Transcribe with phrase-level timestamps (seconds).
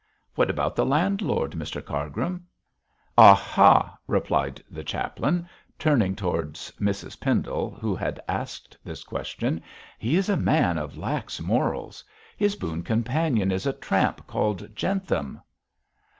[0.33, 2.47] 'What about the landlord, Mr Cargrim?'
[3.19, 9.61] 'Aha!' replied the chaplain, turning towards Mrs Pendle, who had asked this question,
[9.99, 12.03] 'he is a man of lax morals.
[12.35, 15.39] His boon companion is a tramp called Jentham!'